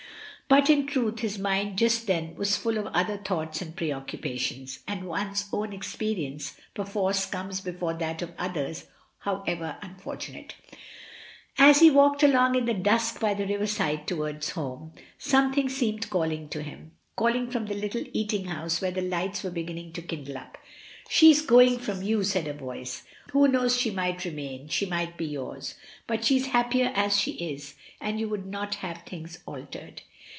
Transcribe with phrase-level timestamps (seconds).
[0.47, 5.05] But, in truth, his mind just then was full of other thoughts and preoccupations, and
[5.07, 8.87] one's own experience perforce comes before that of others
[9.19, 10.55] however unfortunate.
[11.57, 16.09] As he walked along in the dusk by the river side towards home, something seemed
[16.09, 20.01] calling to him— calling from the little eating house where the lights were beginning to
[20.01, 20.57] kindle up.
[21.07, 23.03] "She is going from you," said a voice.
[23.31, 25.75] "Who knows she might remain, she might be yours;
[26.07, 30.01] but she is happier as she is, and you would not have things altered."